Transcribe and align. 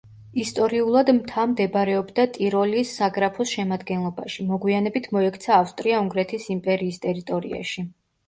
ისტორიულად 0.43 1.09
მთა 1.15 1.43
მდებარეობდა 1.49 2.23
ტიროლის 2.37 2.93
საგრაფოს 3.01 3.51
შემადგენლობაში, 3.57 4.45
მოგვიანებით 4.53 5.09
მოექცა 5.17 5.53
ავსტრია-უნგრეთის 5.61 6.51
იმპერიის 6.59 7.01
ტერიტორიაში. 7.07 7.85